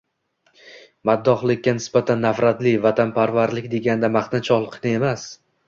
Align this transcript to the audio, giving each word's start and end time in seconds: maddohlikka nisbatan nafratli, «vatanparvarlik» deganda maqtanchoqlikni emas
maddohlikka 1.09 1.73
nisbatan 1.81 2.25
nafratli, 2.27 2.73
«vatanparvarlik» 2.87 3.71
deganda 3.77 4.13
maqtanchoqlikni 4.19 4.99
emas 5.03 5.31